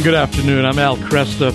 [0.00, 0.64] And good afternoon.
[0.64, 1.52] I'm Al Kresta.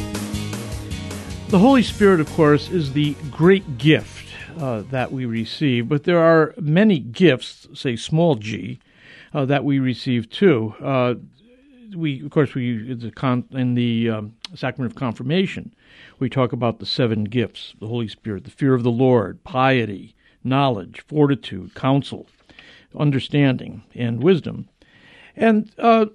[1.49, 4.27] The Holy Spirit, of course, is the great gift
[4.59, 8.77] uh, that we receive, but there are many gifts, say small g,
[9.33, 10.75] uh, that we receive too.
[10.79, 11.15] Uh,
[11.95, 15.73] we, of course, we in the, con- in the um, sacrament of confirmation,
[16.19, 20.13] we talk about the seven gifts: the Holy Spirit, the fear of the Lord, piety,
[20.43, 22.27] knowledge, fortitude, counsel,
[22.95, 24.69] understanding, and wisdom.
[25.35, 26.05] And uh,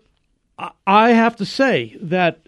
[0.87, 2.41] I have to say that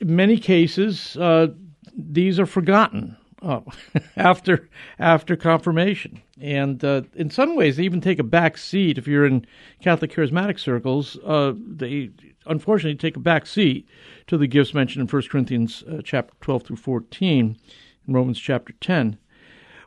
[0.00, 1.48] in many cases uh,
[1.96, 3.60] these are forgotten uh,
[4.16, 4.68] after
[4.98, 8.98] after confirmation, and uh, in some ways they even take a back seat.
[8.98, 9.46] If you're in
[9.80, 12.10] Catholic charismatic circles, uh, they
[12.46, 13.88] unfortunately take a back seat
[14.26, 17.56] to the gifts mentioned in 1 Corinthians uh, chapter 12 through 14,
[18.06, 19.18] and Romans chapter 10.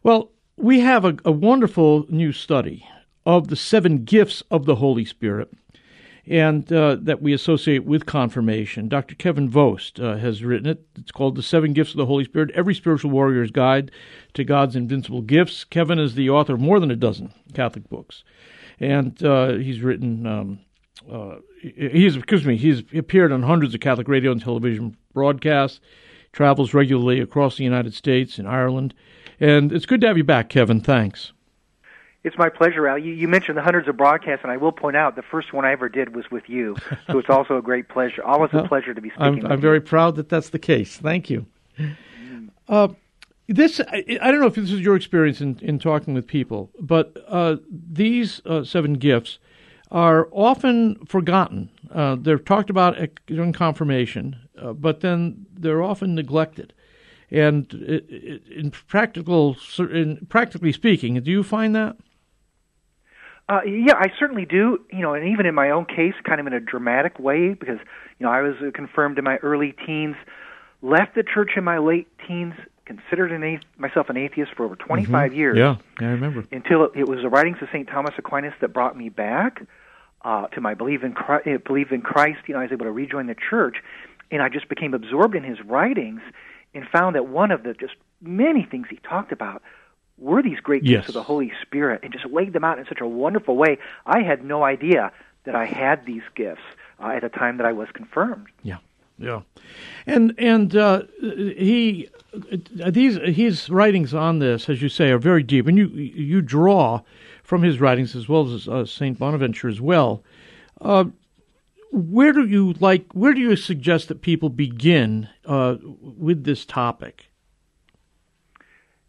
[0.04, 2.88] Well, we have a, a wonderful new study
[3.26, 5.52] of the seven gifts of the Holy Spirit
[6.28, 8.88] and uh, that we associate with confirmation.
[8.88, 9.16] Dr.
[9.16, 10.86] Kevin Vost uh, has written it.
[10.98, 13.92] It's called The Seven Gifts of the Holy Spirit Every Spiritual Warrior's Guide
[14.34, 15.64] to God's Invincible Gifts.
[15.64, 18.24] Kevin is the author of more than a dozen Catholic books,
[18.80, 20.26] and uh, he's written.
[20.26, 20.60] Um,
[21.12, 22.58] uh, he's excuse me.
[22.58, 25.80] He's appeared on hundreds of Catholic radio and television broadcasts.
[26.32, 28.94] Travels regularly across the United States and Ireland,
[29.40, 30.82] and it's good to have you back, Kevin.
[30.82, 31.32] Thanks.
[32.26, 32.98] It's my pleasure, Al.
[32.98, 35.64] You, you, mentioned the hundreds of broadcasts, and I will point out the first one
[35.64, 36.76] I ever did was with you.
[37.08, 38.24] So it's also a great pleasure.
[38.24, 39.46] Always a pleasure to be speaking.
[39.46, 40.98] I'm, I'm very proud that that's the case.
[40.98, 41.46] Thank you.
[42.68, 42.88] Uh,
[43.48, 46.72] this I, I, don't know if this is your experience in, in talking with people,
[46.80, 49.38] but uh, these uh, seven gifts
[49.92, 51.70] are often forgotten.
[51.94, 56.74] Uh, they're talked about during confirmation, uh, but then they're often neglected.
[57.30, 61.98] And in practical, in practically speaking, do you find that?
[63.48, 64.80] Uh, yeah, I certainly do.
[64.92, 67.80] You know, and even in my own case, kind of in a dramatic way, because
[68.20, 70.16] you know I was confirmed in my early teens,
[70.82, 74.76] left the church in my late teens, considered an athe- myself an atheist for over
[74.76, 75.38] 25 mm-hmm.
[75.38, 75.58] years.
[75.58, 76.46] Yeah, I remember.
[76.52, 79.62] Until it, it was the writings of Saint Thomas Aquinas that brought me back
[80.24, 82.40] uh, to my belief in Christ, eh, belief in Christ.
[82.48, 83.78] You know, I was able to rejoin the church,
[84.32, 86.22] and I just became absorbed in his writings,
[86.74, 89.62] and found that one of the just many things he talked about
[90.18, 91.08] were these great gifts yes.
[91.10, 93.78] of the Holy Spirit and just laid them out in such a wonderful way.
[94.06, 95.12] I had no idea
[95.44, 96.62] that I had these gifts
[97.00, 98.48] uh, at the time that I was confirmed.
[98.64, 98.78] Yeah.
[99.18, 99.44] Yeah,
[100.06, 102.10] and and uh, he
[102.86, 107.00] these his writings on this, as you say, are very deep, and you you draw
[107.42, 110.22] from his writings as well as uh, Saint Bonaventure as well.
[110.82, 111.06] Uh,
[111.92, 113.06] where do you like?
[113.14, 117.30] Where do you suggest that people begin uh, with this topic?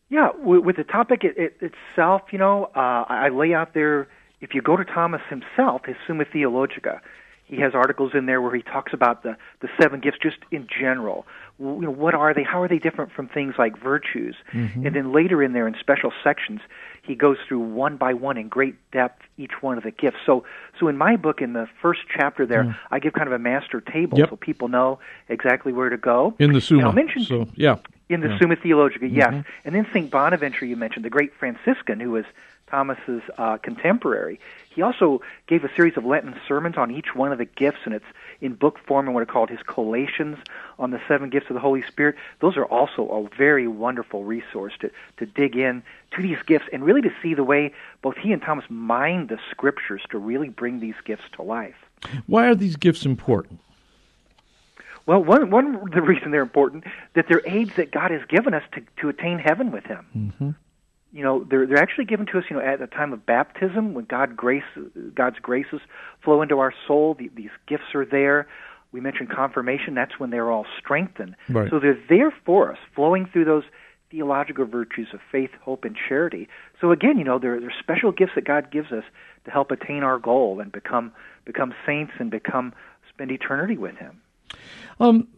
[0.08, 4.08] Yeah, with the topic it, it, itself, you know, uh, I lay out there.
[4.40, 7.00] If you go to Thomas himself, his Summa Theologica,
[7.46, 10.66] he has articles in there where he talks about the the seven gifts just in
[10.68, 11.26] general.
[11.58, 12.42] You know, what are they?
[12.42, 14.36] How are they different from things like virtues?
[14.52, 14.86] Mm-hmm.
[14.86, 16.60] And then later in there, in special sections,
[17.02, 20.18] he goes through one by one in great depth each one of the gifts.
[20.26, 20.44] So,
[20.78, 22.76] so in my book, in the first chapter there, mm.
[22.90, 24.30] I give kind of a master table yep.
[24.30, 26.34] so people know exactly where to go.
[26.38, 26.80] In the Summa.
[26.80, 27.76] And I'll mention, so, yeah.
[28.08, 28.38] In the yeah.
[28.38, 29.32] Summa Theologica, yes.
[29.32, 29.48] Mm-hmm.
[29.64, 30.10] And then St.
[30.10, 32.24] Bonaventure, you mentioned, the great Franciscan who was
[32.68, 34.40] Thomas's uh, contemporary.
[34.70, 37.94] He also gave a series of Lenten sermons on each one of the gifts, and
[37.94, 38.04] it's
[38.40, 40.36] in book form in what are called his collations
[40.78, 42.16] on the seven gifts of the Holy Spirit.
[42.40, 46.84] Those are also a very wonderful resource to, to dig in to these gifts and
[46.84, 47.72] really to see the way
[48.02, 51.76] both he and Thomas mined the scriptures to really bring these gifts to life.
[52.26, 53.60] Why are these gifts important?
[55.06, 56.84] Well, one one the reason they're important
[57.14, 60.06] that they're aids that God has given us to to attain heaven with Him.
[60.16, 60.50] Mm-hmm.
[61.12, 62.44] You know, they're they're actually given to us.
[62.50, 64.64] You know, at the time of baptism, when God grace
[65.14, 65.80] God's graces
[66.22, 68.48] flow into our soul, the, these gifts are there.
[68.92, 69.94] We mentioned confirmation.
[69.94, 71.36] That's when they're all strengthened.
[71.48, 71.70] Right.
[71.70, 73.64] So they're there for us, flowing through those
[74.10, 76.48] theological virtues of faith, hope, and charity.
[76.80, 79.04] So again, you know, there are special gifts that God gives us
[79.44, 81.12] to help attain our goal and become
[81.44, 82.72] become saints and become
[83.08, 84.20] spend eternity with Him.
[84.98, 85.28] Um,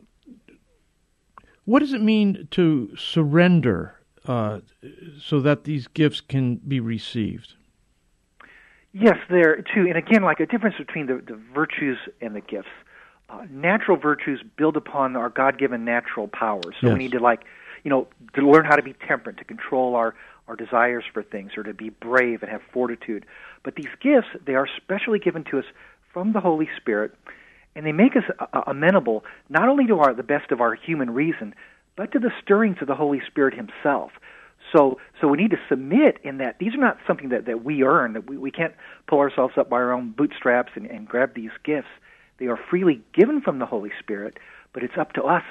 [1.64, 3.94] what does it mean to surrender
[4.26, 4.60] uh,
[5.20, 7.55] so that these gifts can be received?
[8.93, 9.87] Yes, there too.
[9.87, 12.69] And again, like a difference between the, the virtues and the gifts.
[13.31, 16.75] Uh, natural virtues build upon our God-given natural powers.
[16.81, 16.93] So yes.
[16.94, 17.44] we need to like,
[17.84, 20.14] you know, to learn how to be temperate, to control our
[20.46, 23.26] our desires for things, or to be brave and have fortitude.
[23.62, 25.66] But these gifts, they are specially given to us
[26.11, 27.14] from the Holy Spirit,
[27.74, 30.74] and they make us uh, uh, amenable not only to our the best of our
[30.74, 31.54] human reason,
[31.96, 34.12] but to the stirrings of the Holy Spirit Himself.
[34.72, 37.82] So, so we need to submit in that these are not something that, that we
[37.82, 38.12] earn.
[38.12, 38.74] That we, we can't
[39.06, 41.88] pull ourselves up by our own bootstraps and, and grab these gifts.
[42.38, 44.38] They are freely given from the Holy Spirit,
[44.72, 45.42] but it's up to us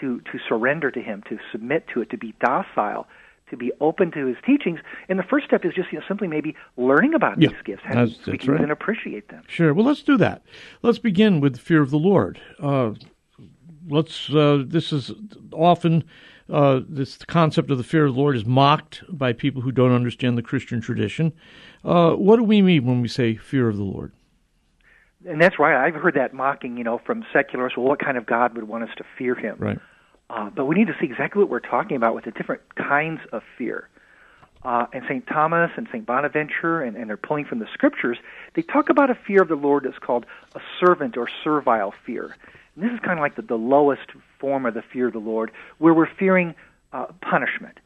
[0.00, 3.06] to, to surrender to Him, to submit to it, to be docile,
[3.52, 4.80] to be open to His teachings.
[5.08, 7.82] And the first step is just you know, simply maybe learning about Yeah, these gifts,
[7.84, 8.60] how that's- we that's can right.
[8.60, 9.44] even appreciate them.
[9.46, 9.72] Sure.
[9.72, 10.42] Well, let's do that.
[10.82, 12.40] Let's begin with the fear of the Lord.
[12.58, 12.92] Uh,
[13.88, 14.28] let's.
[14.30, 15.12] Uh, this is
[15.52, 16.02] often
[16.50, 19.92] uh, this concept of the fear of the Lord is mocked by people who don't
[19.92, 21.32] understand the Christian tradition.
[21.84, 24.12] Uh, what do we mean when we say fear of the Lord?
[25.24, 25.86] And that's right.
[25.86, 27.76] I've heard that mocking, you know, from secularists.
[27.76, 29.54] Well, what kind of God would want us to fear Him?
[29.58, 29.78] Right.
[30.32, 33.20] Uh, but we need to see exactly what we're talking about with the different kinds
[33.32, 33.88] of fear.
[34.64, 35.26] Uh, and St.
[35.26, 36.06] Thomas and St.
[36.06, 38.16] Bonaventure, and, and they're pulling from the scriptures,
[38.54, 40.24] they talk about a fear of the Lord that's called
[40.54, 42.34] a servant or servile fear.
[42.74, 44.08] And this is kind of like the, the lowest
[44.38, 46.54] form of the fear of the Lord, where we're fearing
[46.92, 47.78] uh, punishment.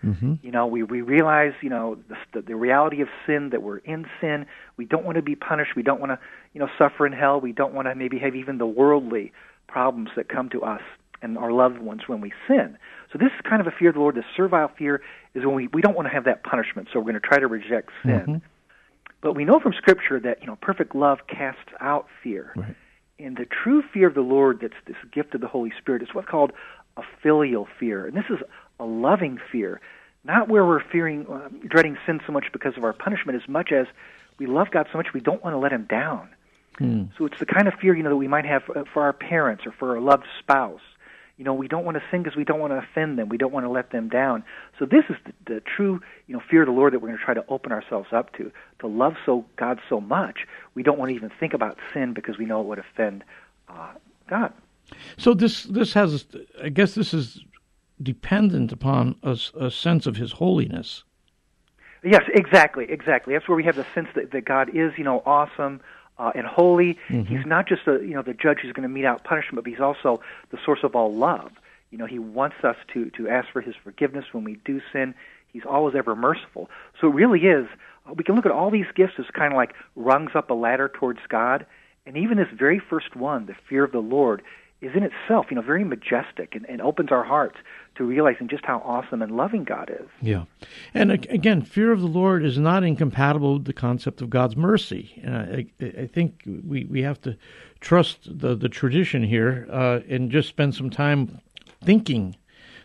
[0.42, 3.78] You know, we, we realize, you know, the, the, the reality of sin, that we're
[3.78, 4.46] in sin.
[4.76, 5.74] We don't want to be punished.
[5.74, 6.18] We don't want to,
[6.52, 7.40] you know, suffer in hell.
[7.40, 9.32] We don't want to maybe have even the worldly
[9.66, 10.82] problems that come to us
[11.22, 12.76] and our loved ones when we sin.
[13.12, 14.14] So this is kind of a fear of the Lord.
[14.16, 15.00] The servile fear
[15.34, 17.38] is when we, we don't want to have that punishment, so we're going to try
[17.38, 18.42] to reject sin.
[19.22, 22.76] But we know from Scripture that you know perfect love casts out fear, Right.
[23.18, 26.08] and the true fear of the Lord that's this gift of the Holy Spirit is
[26.12, 26.52] what's called
[26.96, 28.38] a filial fear, and this is
[28.78, 29.80] a loving fear,
[30.24, 33.72] not where we're fearing, uh, dreading sin so much because of our punishment, as much
[33.72, 33.86] as
[34.38, 36.28] we love God so much we don't want to let Him down.
[37.16, 39.14] So it's the kind of fear you know that we might have uh, for our
[39.14, 40.82] parents or for our loved spouse.
[41.36, 43.28] You know, we don't want to sin because we don't want to offend them.
[43.28, 44.42] We don't want to let them down.
[44.78, 47.18] So this is the, the true, you know, fear of the Lord that we're going
[47.18, 48.50] to try to open ourselves up to.
[48.80, 50.40] To love so God so much,
[50.74, 53.22] we don't want to even think about sin because we know it would offend
[53.68, 53.92] uh,
[54.28, 54.52] God.
[55.18, 56.26] So this this has,
[56.62, 57.44] I guess, this is
[58.02, 61.04] dependent upon a sense of His holiness.
[62.04, 63.34] Yes, exactly, exactly.
[63.34, 65.80] That's where we have the sense that, that God is, you know, awesome
[66.18, 66.98] uh, and holy.
[67.24, 69.70] He's not just a, you know, the judge who's going to mete out punishment, but
[69.70, 70.20] he's also
[70.50, 71.52] the source of all love.
[71.90, 75.14] You know, he wants us to to ask for his forgiveness when we do sin.
[75.52, 76.68] He's always ever merciful.
[77.00, 77.66] So it really is.
[78.06, 80.54] Uh, we can look at all these gifts as kind of like rungs up a
[80.54, 81.64] ladder towards God,
[82.04, 84.42] and even this very first one, the fear of the Lord,
[84.80, 87.56] is in itself, you know, very majestic and, and opens our hearts
[87.94, 90.06] to realizing just how awesome and loving God is.
[90.20, 90.44] Yeah,
[90.92, 95.20] and again, fear of the Lord is not incompatible with the concept of God's mercy.
[95.22, 95.66] And I,
[96.02, 97.36] I think we, we have to
[97.80, 101.40] trust the the tradition here uh, and just spend some time
[101.82, 102.36] thinking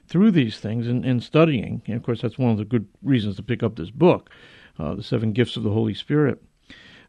[0.08, 1.82] through these things and, and studying.
[1.88, 4.30] And of course, that's one of the good reasons to pick up this book,
[4.80, 6.42] uh, the Seven Gifts of the Holy Spirit.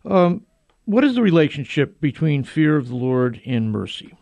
[0.05, 0.47] Um,
[0.85, 4.15] what is the relationship between fear of the Lord and mercy?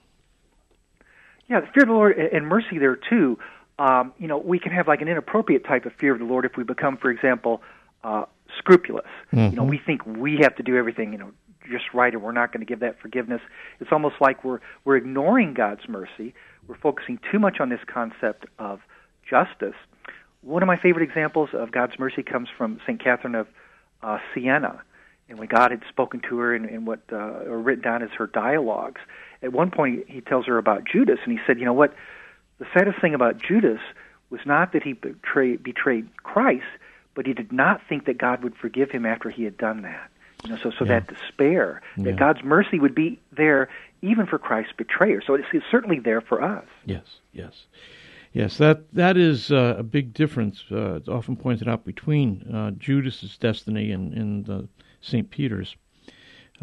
[1.50, 3.38] Yeah, the fear of the Lord and mercy there too.
[3.78, 6.44] Um, you know, we can have like an inappropriate type of fear of the Lord
[6.44, 7.60] if we become, for example,
[8.04, 8.26] uh,
[8.56, 9.08] scrupulous.
[9.50, 11.32] You know, we think we have to do everything, you know,
[11.70, 13.40] just right, and we're not going to give that forgiveness.
[13.80, 16.34] It's almost like we're we're ignoring God's mercy.
[16.68, 18.80] We're focusing too much on this concept of
[19.28, 19.74] justice.
[20.42, 23.48] One of my favorite examples of God's mercy comes from Saint Catherine of
[24.02, 24.82] uh, Siena,
[25.28, 28.28] and when God had spoken to her in, in what uh, written down as her
[28.28, 29.00] dialogues.
[29.42, 31.94] At one point, he tells her about Judas, and he said, "You know what?
[32.58, 33.80] The saddest thing about Judas
[34.28, 36.66] was not that he betrayed, betrayed Christ,
[37.14, 40.10] but he did not think that God would forgive him after he had done that.
[40.44, 42.04] You know, so so that despair, Yeah.
[42.04, 43.68] that God's mercy would be there
[44.02, 45.20] even for Christ's betrayer.
[45.26, 46.64] So it's, it's certainly there for us.
[46.86, 47.66] Yes, yes,
[48.32, 48.56] yes.
[48.58, 50.64] That that is uh, a big difference.
[50.70, 54.62] Uh, it's often pointed out between uh, Judas's destiny and and uh,
[55.00, 55.76] Saint Peter's.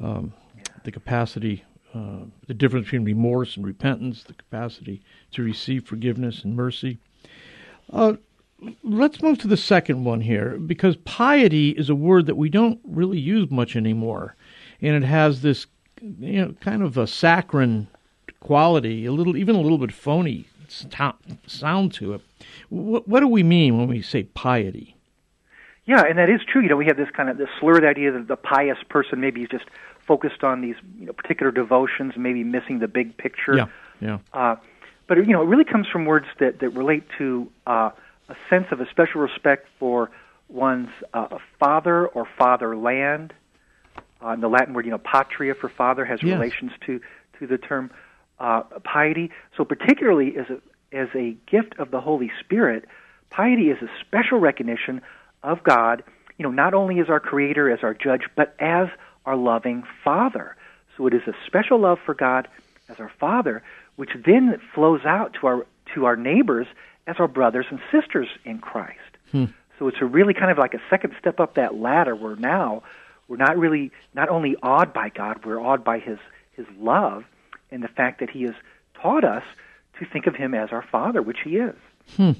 [0.01, 0.33] Um,
[0.83, 1.63] The capacity,
[1.97, 5.01] uh, the difference between remorse and repentance, the capacity
[5.31, 6.99] to receive forgiveness and mercy.
[7.91, 8.13] Uh,
[8.83, 12.79] let's move to the second one here, because piety is a word that we don't
[12.85, 14.35] really use much anymore,
[14.81, 15.67] and it has this,
[16.01, 17.87] you know, kind of a saccharine
[18.39, 22.21] quality, a little, even a little bit phony sound to it.
[22.69, 24.95] What, what do we mean when we say piety?
[25.85, 26.61] Yeah, and that is true.
[26.61, 29.43] You know, we have this kind of this slurred idea that the pious person maybe
[29.43, 29.63] is just
[30.07, 33.55] focused on these you know, particular devotions, maybe missing the big picture.
[33.55, 33.65] Yeah,
[33.99, 34.55] yeah, Uh,
[35.07, 37.91] but you know, it really comes from words that, that relate to uh,
[38.29, 40.09] a sense of a special respect for
[40.49, 43.33] one's uh, father or fatherland.
[44.21, 46.33] Uh, and the Latin word, you know, patria for father has Yes.
[46.39, 46.99] relations to
[47.39, 47.91] to the term
[48.39, 49.29] uh, piety.
[49.55, 50.61] So, particularly as a
[50.95, 52.85] as a gift of the Holy Spirit,
[53.29, 55.01] piety is a special recognition
[55.43, 56.03] of God.
[56.37, 58.87] You know, not only as our Creator, as our Judge, but as
[59.27, 60.55] our loving Father.
[60.95, 62.47] So, it is a special love for God
[62.89, 63.61] as our Father,
[63.95, 66.67] which then flows out to our to our neighbors
[67.05, 68.99] as our brothers and sisters in Christ.
[69.79, 72.83] So it's a really kind of like a second step up that ladder where now
[73.27, 76.17] we're not really not only awed by God, we're awed by his
[76.57, 77.23] his love
[77.71, 78.55] and the fact that He has
[78.93, 79.43] taught us
[79.99, 81.75] to think of Him as our Father, which He is.
[82.15, 82.31] Hmm.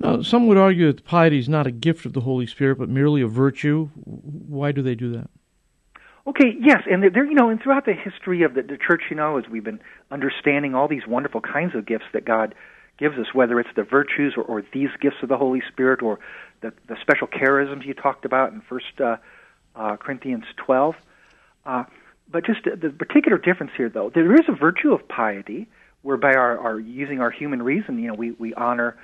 [0.00, 2.88] Now, some would argue that piety is not a gift of the Holy Spirit, but
[2.88, 3.90] merely a virtue.
[3.94, 5.30] Why do they do that?
[6.24, 9.16] Okay, yes, and there, you know, and throughout the history of the, the church, you
[9.16, 12.54] know, as we've been understanding all these wonderful kinds of gifts that God
[12.96, 16.20] gives us, whether it's the virtues or, or these gifts of the Holy Spirit or
[16.60, 19.16] the, the special charisms you talked about in First uh,
[19.74, 20.94] uh, Corinthians twelve.
[21.66, 21.84] Uh,
[22.30, 25.66] but just the particular difference here, though, there is a virtue of piety,
[26.02, 28.96] whereby our, our using our human reason, you know, we we honor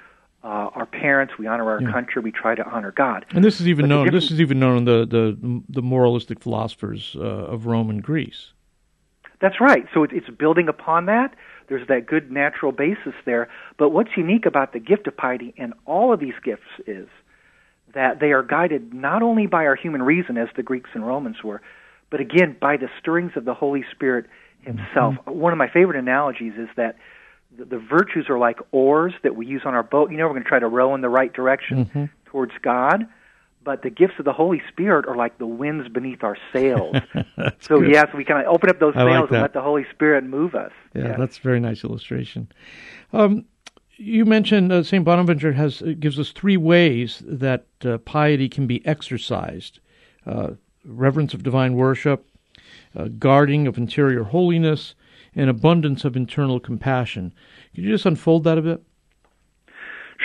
[0.48, 1.92] uh, our parents, we honor our yeah.
[1.92, 3.26] country, we try to honor God.
[3.30, 4.10] And this is even but known.
[4.10, 8.52] This is even known in the the, the moralistic philosophers uh, of Rome and Greece.
[9.42, 9.84] That's right.
[9.92, 11.34] So it, it's building upon that.
[11.68, 13.50] There's that good natural basis there.
[13.76, 17.08] But what's unique about the gift of piety and all of these gifts is
[17.94, 21.36] that they are guided not only by our human reason, as the Greeks and Romans
[21.44, 21.60] were,
[22.10, 24.26] but again by the stirrings of the Holy Spirit
[24.62, 25.14] Himself.
[25.14, 25.38] Mm-hmm.
[25.38, 26.96] One of my favorite analogies is that
[27.58, 30.10] the, the virtues are like oars that we use on our boat.
[30.10, 32.04] You know, we're going to try to row in the right direction mm-hmm.
[32.26, 33.06] towards God.
[33.64, 36.96] But the gifts of the Holy Spirit are like the winds beneath our sails.
[37.58, 37.90] so good.
[37.90, 40.54] yes, we kind of open up those sails like and let the Holy Spirit move
[40.54, 40.72] us.
[40.94, 42.48] Yeah, that's a very nice illustration.
[43.12, 43.44] Um,
[43.96, 48.66] you mentioned uh, Saint Bonaventure has uh, gives us three ways that uh, piety can
[48.66, 49.80] be exercised:
[50.24, 50.52] uh,
[50.84, 52.26] reverence of divine worship,
[52.96, 54.94] uh, guarding of interior holiness,
[55.38, 57.32] and abundance of internal compassion.
[57.74, 58.82] Could you just unfold that a bit?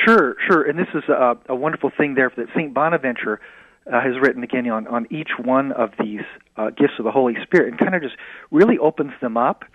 [0.06, 0.64] Sure, sure.
[0.64, 2.74] And this is a, a wonderful thing there that St.
[2.74, 3.40] Bonaventure
[3.86, 6.24] uh, has written again on, on each one of these
[6.58, 8.16] uh, gifts of the Holy Spirit and kind of just
[8.50, 9.66] really opens them up.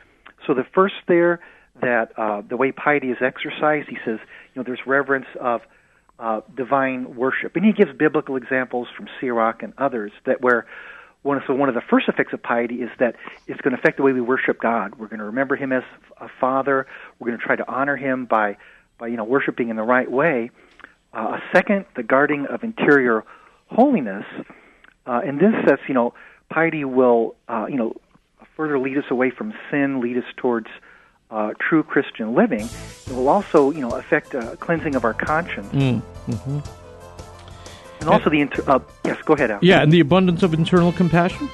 [0.45, 1.40] So the first there,
[1.80, 5.61] that uh, the way piety is exercised, he says, you know, there's reverence of
[6.18, 7.54] uh, divine worship.
[7.54, 10.66] And he gives biblical examples from Sirach and others that where
[11.29, 13.15] one, so one of the first effects of piety is that
[13.47, 14.97] it's going to affect the way we worship God.
[14.97, 15.85] We're going to remember Him as
[16.21, 16.87] a Father.
[17.19, 18.57] We're going to try to honor Him by,
[18.99, 20.51] by you know, worshiping in the right way.
[21.13, 23.25] Uh, a second, the guarding of interior
[23.67, 24.25] holiness.
[25.07, 26.15] Uh, and this says, you know,
[26.49, 27.95] piety will, uh, you know,
[28.57, 30.69] further lead us away from sin, lead us towards
[31.31, 32.67] uh, true Christian living.
[33.07, 35.69] It will also, you know, affect uh, cleansing of our conscience.
[35.73, 36.03] Mm.
[36.27, 36.88] Mm-hmm.
[38.00, 39.50] And also the inter- uh, yes, go ahead.
[39.50, 39.59] Al.
[39.62, 41.49] Yeah, and the abundance of internal compassion.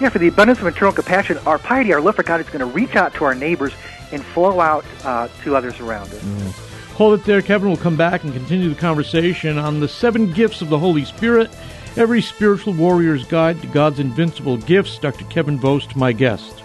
[0.00, 2.60] Yeah, for the abundance of internal compassion, our piety, our love for God is going
[2.60, 3.72] to reach out to our neighbors
[4.12, 6.22] and flow out uh, to others around us.
[6.22, 6.66] Mm.
[6.94, 7.68] Hold it there, Kevin.
[7.68, 11.50] We'll come back and continue the conversation on the seven gifts of the Holy Spirit.
[11.96, 14.98] Every spiritual warrior's guide to God's invincible gifts.
[14.98, 15.24] Dr.
[15.26, 16.62] Kevin Vost, my guest.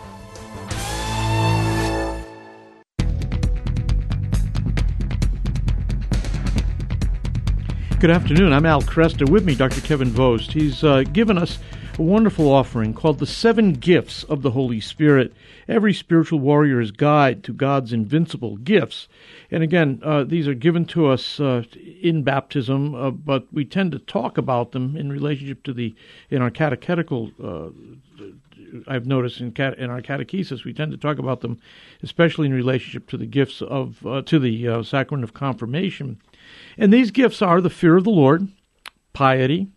[8.01, 8.51] Good afternoon.
[8.51, 9.29] I'm Al Kresta.
[9.29, 9.79] With me, Dr.
[9.79, 10.53] Kevin Vost.
[10.53, 11.60] He's uh, given us
[12.00, 15.36] a wonderful offering called The Seven Gifts of the Holy Spirit,
[15.67, 19.08] every spiritual warrior's guide to God's invincible gifts.
[19.51, 21.62] And again, uh, these are given to us uh,
[22.01, 25.93] in baptism, uh, but we tend to talk about them in relationship to the,
[26.31, 27.70] in our catechetical uh,
[28.88, 31.60] I've noticed in, cat, in our catechesis, we tend to talk about them,
[32.01, 36.22] especially in relationship to the gifts of uh, to the uh, sacrament of confirmation.
[36.81, 38.47] And these gifts are the fear of the Lord,
[39.13, 39.67] piety,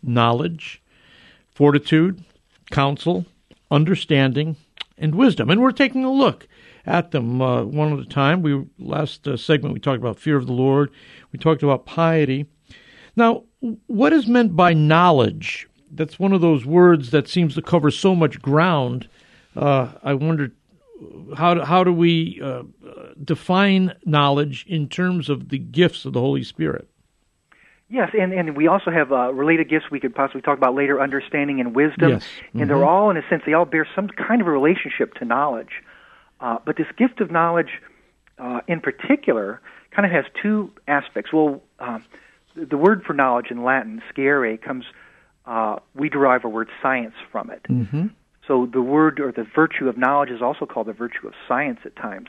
[0.00, 0.80] knowledge,
[1.52, 2.22] fortitude,
[2.70, 3.26] counsel,
[3.68, 4.54] understanding,
[4.96, 5.50] and wisdom.
[5.50, 6.46] And we're taking a look
[6.86, 8.42] at them uh, one at a time.
[8.42, 10.92] We last uh, segment we talked about fear of the Lord.
[11.32, 12.46] We talked about piety.
[13.16, 13.42] Now,
[13.88, 15.68] what is meant by knowledge?
[15.90, 19.08] That's one of those words that seems to cover so much ground.
[19.56, 20.54] Uh, I wondered
[21.36, 22.62] how do, how do we uh,
[23.22, 26.88] define knowledge in terms of the gifts of the Holy Spirit?
[27.88, 30.98] Yes, and, and we also have uh, related gifts we could possibly talk about later,
[30.98, 32.10] understanding and wisdom.
[32.12, 32.24] Yes.
[32.24, 32.60] Mm-hmm.
[32.60, 32.88] And they're mm-hmm.
[32.88, 35.82] all, in a sense, they all bear some kind of a relationship to knowledge.
[36.40, 37.80] Uh, but this gift of knowledge,
[38.38, 41.32] uh, in particular, kind of has two aspects.
[41.34, 42.02] Well, um,
[42.56, 44.86] the word for knowledge in Latin, scire, comes,
[45.44, 47.62] uh, we derive our word science from it.
[47.68, 48.06] Mm-hmm.
[48.52, 51.80] So the word or the virtue of knowledge is also called the virtue of science
[51.86, 52.28] at times.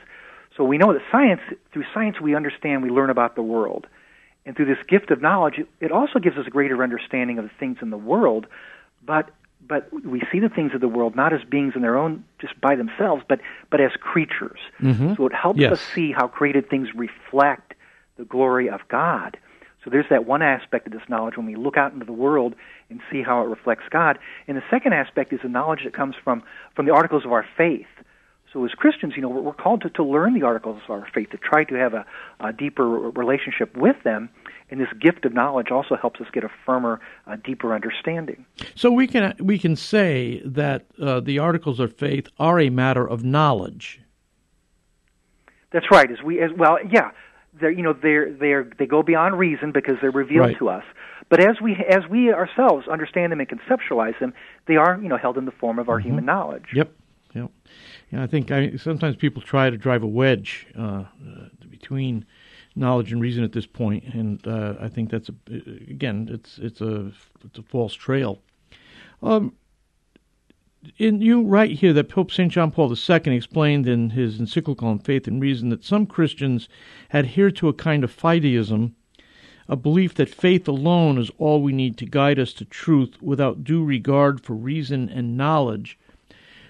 [0.56, 3.86] So we know that science, through science, we understand, we learn about the world.
[4.46, 7.50] And through this gift of knowledge, it also gives us a greater understanding of the
[7.60, 8.46] things in the world,
[9.04, 9.32] but
[9.66, 12.58] but we see the things of the world not as beings in their own just
[12.58, 14.60] by themselves, but but as creatures.
[14.80, 15.14] Mm-hmm.
[15.16, 15.72] So it helps yes.
[15.72, 17.74] us see how created things reflect
[18.16, 19.36] the glory of God.
[19.84, 22.54] So there's that one aspect of this knowledge when we look out into the world
[22.88, 24.18] and see how it reflects God.
[24.48, 26.42] And the second aspect is the knowledge that comes from,
[26.74, 27.86] from the articles of our faith.
[28.54, 31.30] So as Christians, you know, we're, called to, to learn the articles of our faith,
[31.30, 32.06] to try to have a,
[32.38, 34.30] a deeper relationship with them.
[34.70, 38.46] and this gift of knowledge also helps us get a firmer, uh, deeper understanding.
[38.76, 43.06] So we can we can say that uh, the articles of faith are a matter
[43.06, 44.00] of knowledge.
[45.72, 46.08] That's right.
[46.08, 47.10] As we as well, yeah.
[47.60, 50.58] They're you know they're they're they go beyond reason because they're revealed Right.
[50.58, 50.84] to us.
[51.28, 54.34] But as we as we ourselves understand them and conceptualize them,
[54.66, 56.66] they are you know held in the form of our human knowledge.
[56.74, 56.92] Yep,
[57.34, 57.50] yep.
[58.12, 61.04] Yeah, I think I, sometimes people try to drive a wedge uh, uh,
[61.70, 62.24] between
[62.76, 65.34] knowledge and reason at this point, and uh, I think that's a,
[65.88, 67.12] again, it's it's a
[67.44, 68.40] it's a false trail.
[69.22, 69.54] Um,
[70.98, 72.50] in, you write here that Pope St.
[72.50, 76.68] John Paul II explained in his encyclical on faith and reason that some Christians
[77.12, 78.92] adhere to a kind of fideism,
[79.68, 83.64] a belief that faith alone is all we need to guide us to truth without
[83.64, 85.98] due regard for reason and knowledge.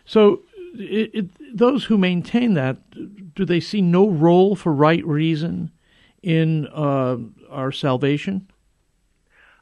[0.05, 0.43] So,
[0.77, 2.79] it, it, those who maintain that,
[3.35, 5.71] do they see no role for right reason
[6.23, 7.19] in uh,
[7.51, 8.49] our salvation?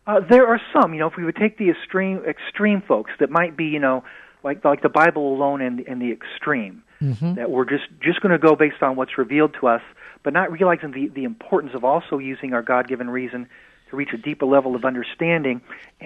[0.07, 3.31] Uh, there are some, you know, if we would take the extreme extreme folks that
[3.31, 4.03] might be, you know,
[4.45, 7.35] like like the Bible alone and in the extreme, mm-hmm.
[7.35, 9.83] that we're just just going to go based on what's revealed to us,
[10.23, 13.49] but not realizing the the importance of also using our God given reason
[13.91, 15.61] to reach a deeper level of understanding.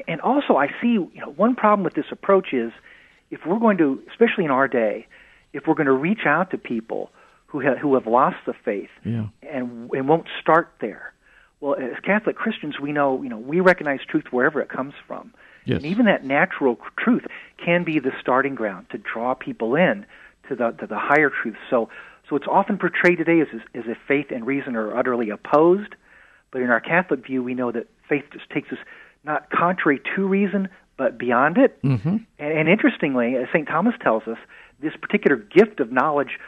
[0.08, 2.72] And also, I see, you know, one problem with this approach is
[3.30, 5.06] if we're going to, especially in our day,
[5.52, 7.10] if we're going to reach out to people
[7.46, 9.26] who have, who have lost the faith Yeah.
[9.42, 11.12] and and won't start there.
[11.60, 15.32] Well, as Catholic Christians, we know you know we recognize truth wherever it comes from,
[15.66, 15.78] Yes.
[15.82, 17.26] and even that natural truth
[17.62, 20.06] can be the starting ground to draw people in
[20.48, 21.56] to the to the higher truth.
[21.68, 21.90] So
[22.28, 25.94] so it's often portrayed today as as if faith and reason are utterly opposed,
[26.50, 28.78] but in our Catholic view, we know that faith just takes us
[29.24, 31.82] not contrary to reason, but beyond it.
[31.82, 32.16] Mm-hmm.
[32.38, 33.66] And, and interestingly, as St.
[33.66, 34.38] Thomas tells us,
[34.80, 36.38] this particular gift of knowledge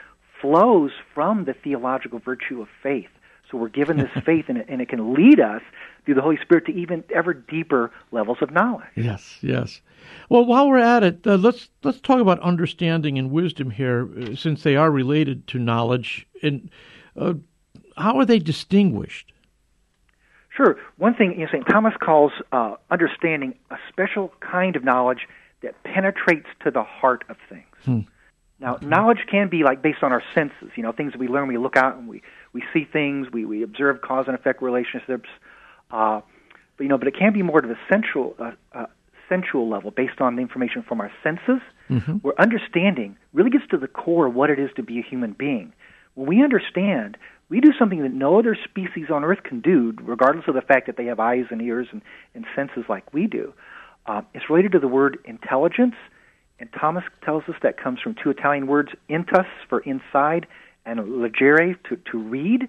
[0.40, 3.08] flows from the theological virtue of faith.
[3.50, 5.62] So we're given this faith, and it, and it can lead us
[6.04, 8.88] through the Holy Spirit to even ever deeper levels of knowledge.
[8.94, 9.80] Yes, yes.
[10.28, 14.34] Well, while we're at it, uh, let's let's talk about understanding and wisdom here, uh,
[14.34, 16.26] since they are related to knowledge.
[16.42, 16.70] And
[17.16, 17.34] uh,
[17.96, 19.32] how are they distinguished?
[20.54, 20.76] Sure.
[20.96, 21.64] One thing you know, St.
[21.68, 25.28] Thomas calls uh, understanding a special kind of knowledge
[25.62, 27.64] that penetrates to the heart of things.
[28.60, 31.46] Now, knowledge can be like based on our senses, you know, things that we learn.
[31.46, 35.28] We look out and we, we see things, we, we observe cause and effect relationships.
[35.90, 36.20] Uh,
[36.76, 38.86] but, you know, but it can be more to the sensual, uh, uh,
[39.28, 41.60] sensual level based on the information from our senses,
[42.22, 45.32] where understanding really gets to the core of what it is to be a human
[45.32, 45.72] being.
[46.14, 47.16] When we understand,
[47.48, 50.86] we do something that no other species on Earth can do, regardless of the fact
[50.86, 52.02] that they have eyes and ears and,
[52.34, 53.52] and senses like we do.
[54.06, 55.94] Uh, it's related to the word intelligence,
[56.60, 60.46] and Thomas tells us that comes from two Italian words, intus for inside,
[60.88, 62.68] and legere to, to read.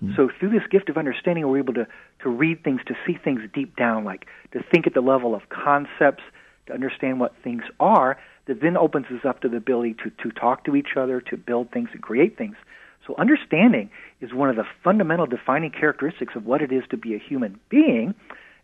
[0.00, 0.10] Hmm.
[0.16, 1.86] So through this gift of understanding, we're able to,
[2.22, 5.42] to read things, to see things deep down, like to think at the level of
[5.48, 6.22] concepts,
[6.66, 10.30] to understand what things are, that then opens us up to the ability to, to
[10.32, 12.56] talk to each other, to build things and create things.
[13.06, 17.14] So understanding is one of the fundamental defining characteristics of what it is to be
[17.14, 18.14] a human being,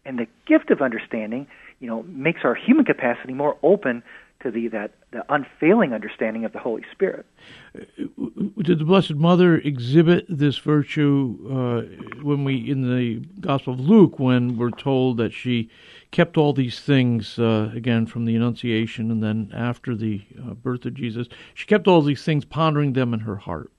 [0.04, 1.46] and the gift of understanding,
[1.80, 4.02] you know, makes our human capacity more open
[4.40, 7.26] to thee that the unfailing understanding of the Holy Spirit.
[7.74, 14.18] Did the Blessed Mother exhibit this virtue uh, when we, in the Gospel of Luke,
[14.18, 15.70] when we're told that she
[16.10, 20.84] kept all these things, uh, again, from the Annunciation and then after the uh, birth
[20.84, 23.70] of Jesus, she kept all these things, pondering them in her heart?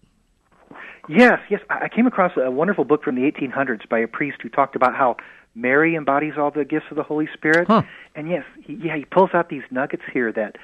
[1.10, 1.62] Yes, yes.
[1.70, 4.76] I I came across a wonderful book from the 1800s by a priest who talked
[4.76, 5.15] about how
[5.58, 7.67] Mary embodies all the gifts of the Holy Spirit.
[7.67, 7.82] Huh.
[8.15, 10.56] And yes, he, yeah, he pulls out these nuggets here that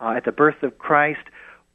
[0.00, 1.22] uh, at the birth of Christ,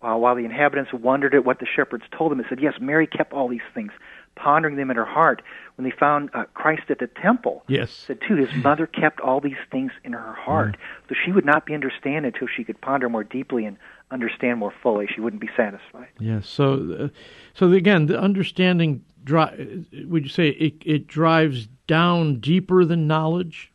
[0.03, 3.07] uh, while the inhabitants wondered at what the shepherds told them, it said, yes, Mary
[3.07, 3.91] kept all these things,
[4.35, 5.41] pondering them in her heart.
[5.75, 7.89] When they found uh, Christ at the temple, Yes.
[7.91, 10.77] said too, his mother kept all these things in her heart.
[11.09, 13.77] So she would not be understand until she could ponder more deeply and
[14.11, 15.07] understand more fully.
[15.07, 16.09] She wouldn't be satisfied.
[16.19, 16.47] Yes.
[16.47, 17.07] So, uh,
[17.55, 19.03] so again, the understanding.
[19.27, 23.71] Dri- would you say it, it drives down deeper than knowledge?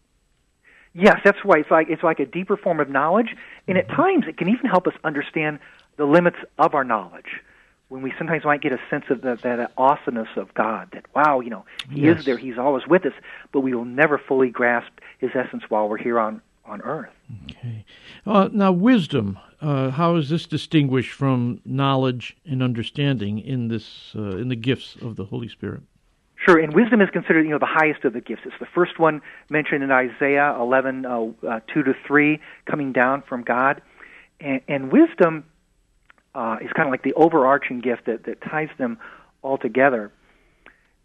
[0.94, 3.36] Yes, that's why it's like it's like a deeper form of knowledge,
[3.68, 5.58] and at times it can even help us understand
[5.96, 7.40] the limits of our knowledge.
[7.88, 11.40] When we sometimes might get a sense of that, that awesomeness of God, that wow,
[11.40, 12.20] you know, He Yes.
[12.20, 13.12] is there, He's always with us,
[13.52, 17.10] but we will never fully grasp His essence while we're here on on Earth.
[17.50, 17.84] Okay.
[18.26, 19.38] Uh, now, wisdom.
[19.62, 24.96] Uh, how is this distinguished from knowledge and understanding in this uh, in the gifts
[25.00, 25.82] of the Holy Spirit?
[26.44, 28.42] Sure, and wisdom is considered, you know, the highest of the gifts.
[28.44, 33.22] It's the first one mentioned in Isaiah 11, uh, uh, 2 to 3, coming down
[33.28, 33.80] from God.
[34.40, 35.44] And, and wisdom
[36.34, 38.98] uh, is kind of like the overarching gift that, that ties them
[39.42, 40.10] all together.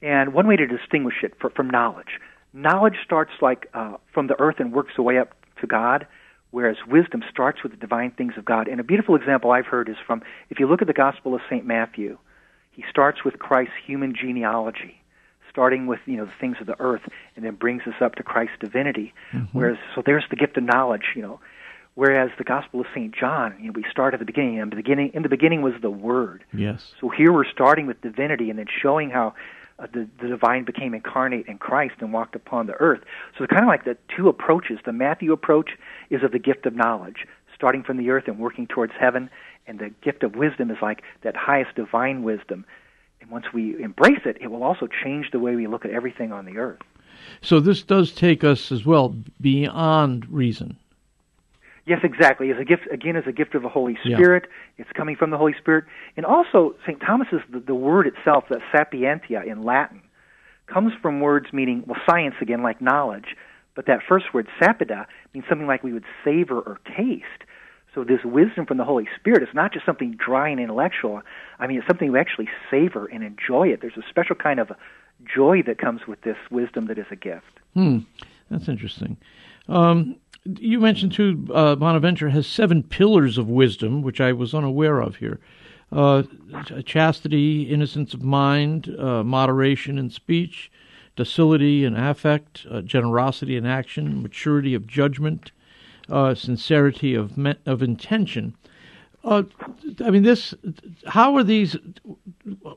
[0.02, 2.20] And one way to distinguish it fr from knowledge
[2.54, 6.08] knowledge starts like uh, from the earth and works its way up to God,
[6.52, 8.68] whereas wisdom starts with the divine things of God.
[8.68, 11.42] And a beautiful example I've heard is from if you look at the Gospel of
[11.50, 11.66] St.
[11.66, 12.18] Matthew,
[12.72, 15.02] he starts with Christ's human genealogy,
[15.50, 17.02] starting with you know the things of the earth,
[17.36, 19.14] and then brings us up to Christ's divinity.
[19.34, 19.58] Mm-hmm.
[19.58, 21.40] Whereas, so there's the gift of knowledge, you know.
[21.96, 23.12] Whereas the Gospel of St.
[23.12, 24.60] John, you know, we start at the beginning.
[24.60, 26.44] And the beginning, in the beginning was the Word.
[26.54, 26.94] Yes.
[27.02, 29.34] So here we're starting with divinity and then showing how
[29.80, 33.02] uh, the, the divine became incarnate in Christ and walked upon the earth.
[33.38, 34.80] So it's kind of like the two approaches.
[34.86, 35.72] The Matthew approach
[36.10, 39.30] is of the gift of knowledge, starting from the earth and working towards heaven,
[39.68, 42.66] and the gift of wisdom is like that highest divine wisdom.
[43.22, 46.32] And once we embrace it, it will also change the way we look at everything
[46.32, 46.80] on the earth.
[47.42, 50.78] So this does take us as well beyond reason.
[51.88, 52.52] Yes, exactly.
[52.52, 54.84] As a gift, again, as a gift of the Holy Spirit, yeah.
[54.84, 55.86] it's coming from the Holy Spirit,
[56.18, 57.00] and also St.
[57.00, 60.02] Thomas is the, the word itself, the sapientia in Latin,
[60.68, 63.38] comes from words meaning well, science again, like knowledge,
[63.74, 67.48] but that first word sapida means something like we would savor or taste.
[67.96, 71.22] So this wisdom from the Holy Spirit is not just something dry and intellectual.
[71.58, 73.80] I mean, it's something we actually savor and enjoy it.
[73.80, 74.72] There's a special kind of
[75.34, 77.46] joy that comes with this wisdom that is a gift.
[77.76, 78.00] Hmm,
[78.52, 79.16] that's interesting.
[79.70, 80.18] Um,
[80.60, 85.18] you mentioned too, uh, Bonaventure has seven pillars of wisdom, which I was unaware of
[85.18, 85.40] here.
[85.92, 86.24] Uh,
[86.86, 90.70] chastity, innocence of mind, uh, moderation in speech,
[91.16, 95.52] docility and affect, uh, generosity in action, maturity of judgment,
[96.10, 98.54] uh, sincerity of me- of intention.
[99.24, 99.44] Uh,
[100.04, 100.54] I mean, this.
[101.08, 101.76] How are these?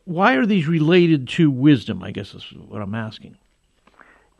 [0.04, 2.02] Why are these related to wisdom?
[2.02, 3.36] I guess is what I'm asking.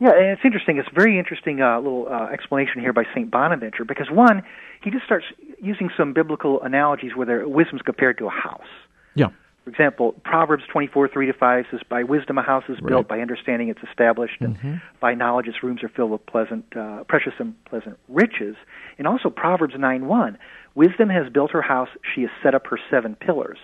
[0.01, 0.79] Yeah, and it's interesting.
[0.79, 4.41] It's a very interesting uh, little uh, explanation here by Saint Bonaventure because one,
[4.83, 5.25] he just starts
[5.61, 8.65] using some biblical analogies where wisdom's compared to a house.
[9.13, 9.27] Yeah.
[9.63, 12.89] For example, Proverbs twenty four three to five says, "By wisdom a house is right.
[12.89, 14.75] built; by understanding it's established, and mm-hmm.
[14.99, 18.55] by knowledge its rooms are filled with pleasant, uh, precious and pleasant riches."
[18.97, 20.39] And also Proverbs nine one,
[20.73, 23.59] "Wisdom has built her house; she has set up her seven pillars."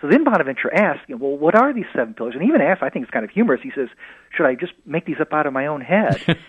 [0.00, 2.34] So then Bonaventure asks, well, what are these seven pillars?
[2.34, 3.88] And even asks, I think it's kind of humorous, he says,
[4.36, 6.22] should I just make these up out of my own head?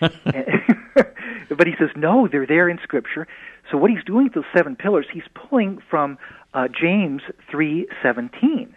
[1.48, 3.26] but he says, no, they're there in Scripture.
[3.70, 6.18] So what he's doing with those seven pillars, he's pulling from
[6.52, 8.68] uh, James 3.17,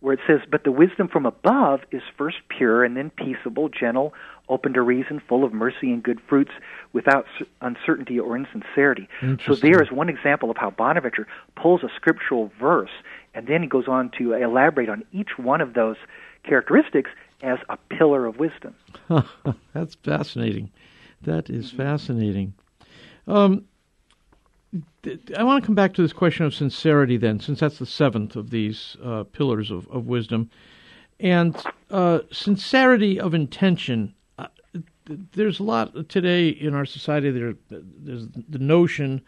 [0.00, 4.12] where it says, but the wisdom from above is first pure and then peaceable, gentle,
[4.48, 6.50] open to reason, full of mercy and good fruits,
[6.92, 7.24] without
[7.62, 9.08] uncertainty or insincerity.
[9.46, 12.90] So there is one example of how Bonaventure pulls a scriptural verse
[13.34, 15.96] and then he goes on to elaborate on each one of those
[16.44, 17.10] characteristics
[17.42, 18.74] as a pillar of wisdom.
[19.72, 20.70] That's fascinating.
[21.22, 22.54] That is fascinating.
[23.26, 23.64] Um,
[25.36, 28.36] I want to come back to this question of sincerity then, since that's the seventh
[28.36, 30.50] of these uh, pillars of, of wisdom.
[31.20, 31.56] And
[31.90, 34.14] uh, sincerity of intention.
[34.38, 34.46] Uh,
[35.34, 37.30] there's a lot today in our society.
[37.30, 39.20] There, there's the notion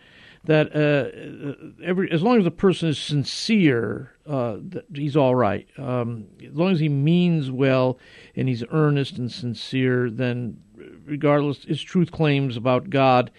[0.45, 4.57] that uh, every as long as a person is sincere, uh,
[4.95, 5.67] he's all right.
[5.79, 7.99] Um, as long as he means well
[8.37, 10.61] and he's earnest and sincere, then
[11.07, 13.31] regardless his truth claims about God,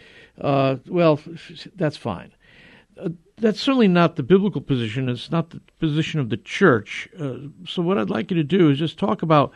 [0.42, 1.20] uh, well,
[1.76, 2.32] that's fine.
[3.00, 5.10] Uh, that's certainly not the biblical position.
[5.10, 7.10] It's not the position of the church.
[7.20, 7.36] Uh,
[7.68, 9.52] so what I'd like you to do is just talk about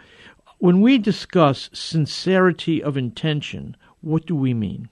[0.57, 3.77] when we discuss sincerity of intention.
[4.01, 4.89] What do we mean?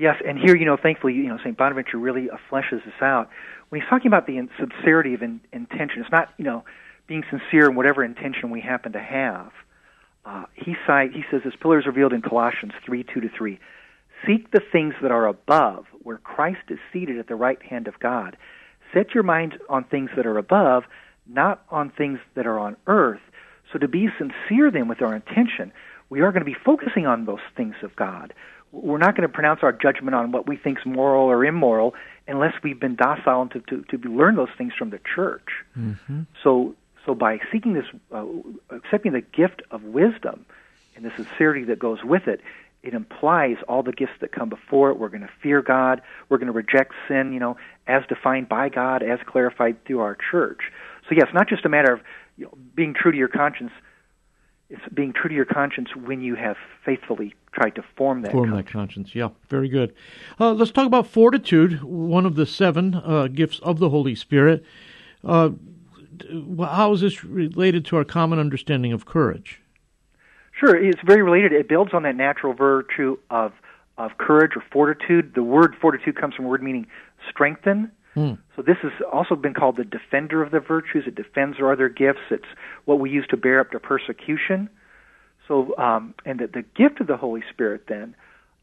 [0.00, 1.54] Yes, and here, you know, thankfully, you know, St.
[1.54, 3.28] Bonaventure really uh, fleshes this out.
[3.68, 6.64] When he's talking about the sincerity of in, intention, it's not, you know,
[7.06, 9.52] being sincere in whatever intention we happen to have.
[10.24, 13.58] Uh, he, cite, he says, as pillars revealed in Colossians 3 2 to 3.
[14.26, 18.00] Seek the things that are above, where Christ is seated at the right hand of
[18.00, 18.38] God.
[18.94, 20.84] Set your mind on things that are above,
[21.26, 23.20] not on things that are on earth.
[23.70, 25.72] So to be sincere then with our intention,
[26.08, 28.32] we are going to be focusing on those things of God
[28.72, 31.94] we're not going to pronounce our judgment on what we think is moral or immoral
[32.28, 35.48] unless we've been docile to, to, to learn those things from the church.
[35.76, 36.22] Mm-hmm.
[36.42, 38.24] So, so by seeking this, uh,
[38.70, 40.46] accepting the gift of wisdom
[40.94, 42.40] and the sincerity that goes with it,
[42.82, 44.98] it implies all the gifts that come before it.
[44.98, 46.00] We're going to fear God.
[46.28, 47.56] We're going to reject sin, you know,
[47.86, 50.60] as defined by God, as clarified through our church.
[51.08, 52.00] So, yes, it's not just a matter of
[52.36, 53.72] you know, being true to your conscience
[54.70, 58.50] it's being true to your conscience when you have faithfully tried to form that form
[58.50, 58.66] conscience.
[58.66, 59.14] that conscience.
[59.14, 59.92] Yeah, very good.
[60.38, 64.64] Uh, let's talk about fortitude, one of the seven uh, gifts of the Holy Spirit.
[65.24, 65.50] Uh,
[66.60, 69.60] how is this related to our common understanding of courage?
[70.52, 71.52] Sure, it's very related.
[71.52, 73.52] It builds on that natural virtue of
[73.98, 75.34] of courage or fortitude.
[75.34, 76.86] The word fortitude comes from a word meaning
[77.28, 77.90] strengthen.
[78.16, 78.38] Mm.
[78.56, 81.04] So this has also been called the defender of the virtues.
[81.06, 82.20] It defends our other gifts.
[82.30, 82.46] It's
[82.84, 84.68] what we use to bear up to persecution.
[85.48, 88.14] So, um, and the, the gift of the Holy Spirit then,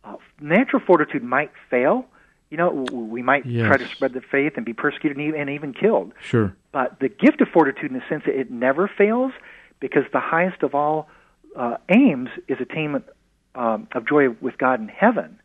[0.04, 2.06] uh, natural fortitude might fail.
[2.50, 3.68] You know, we might yes.
[3.68, 6.14] try to spread the faith and be persecuted and even, and even killed.
[6.22, 6.56] Sure.
[6.72, 9.34] But the gift of fortitude, in the sense that it never fails,
[9.80, 11.10] because the highest of all
[11.58, 13.06] uh, aims is attainment
[13.54, 15.40] um, of joy with God in heaven.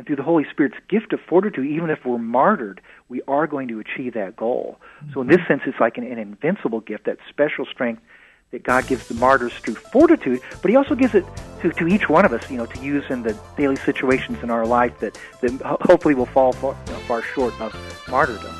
[0.00, 3.68] And through the Holy Spirit's gift of fortitude, even if we're martyred, we are going
[3.68, 4.78] to achieve that goal.
[5.12, 8.00] So, in this sense, it's like an, an invincible gift, that special strength
[8.50, 11.26] that God gives the martyrs through fortitude, but He also gives it
[11.60, 14.48] to, to each one of us, you know, to use in the daily situations in
[14.48, 17.76] our life that, that hopefully will fall far, you know, far short of
[18.08, 18.54] martyrdom.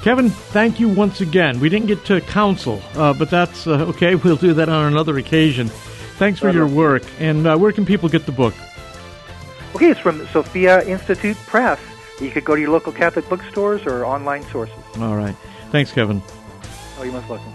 [0.00, 1.60] Kevin, thank you once again.
[1.60, 4.14] We didn't get to counsel, uh, but that's uh, okay.
[4.24, 5.68] We'll do that on another occasion.
[6.16, 7.02] Thanks for your work.
[7.18, 8.54] And uh, where can people get the book?
[9.74, 11.80] Okay, it's from Sophia Institute Press.
[12.20, 14.76] You could go to your local Catholic bookstores or online sources.
[14.98, 15.36] All right.
[15.70, 16.22] Thanks, Kevin.
[16.98, 17.52] Oh, you're most welcome.